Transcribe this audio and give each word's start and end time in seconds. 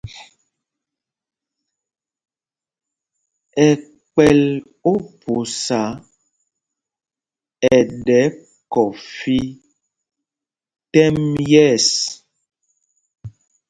Ɛ 3.65 3.67
kpɛl 4.13 4.41
Ophusa 4.93 5.81
ɛɗɛ 7.75 8.21
kɔfí 8.73 9.37
tɛ́m 10.91 11.17
yɛ̂ɛs. 11.49 11.87